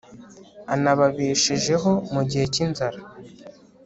anababesheho 0.73 1.91
mu 2.13 2.21
gihe 2.29 2.45
cy'inzara 2.53 2.99